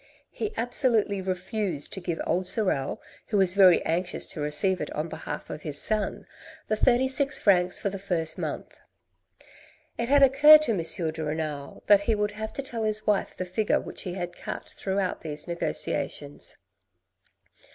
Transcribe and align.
He 0.31 0.51
absolutely 0.57 1.21
refused 1.21 1.93
to 1.93 2.01
give 2.01 2.19
old 2.25 2.47
Sorel, 2.47 3.03
who 3.27 3.37
was 3.37 3.53
very 3.53 3.85
anxious 3.85 4.25
to 4.29 4.41
receive 4.41 4.81
it 4.81 4.89
on 4.93 5.07
behalf 5.07 5.47
of 5.51 5.61
his 5.61 5.79
son, 5.79 6.25
the 6.69 6.75
thirty 6.75 7.07
six 7.07 7.37
francs 7.39 7.77
for 7.77 7.91
the 7.91 7.99
first 7.99 8.35
month. 8.35 8.77
It 9.99 10.09
had 10.09 10.23
occurred 10.23 10.63
to 10.63 10.71
M. 10.71 11.11
de 11.11 11.23
Renal 11.23 11.83
that 11.85 12.01
he 12.01 12.15
would 12.15 12.31
have 12.31 12.51
to 12.53 12.63
tell 12.63 12.81
his 12.83 13.05
wife 13.05 13.37
the 13.37 13.45
figure 13.45 13.79
which 13.79 14.01
he 14.01 14.15
had 14.15 14.35
cut 14.35 14.71
throughout 14.71 15.21
these 15.21 15.47
negotiations. 15.47 16.57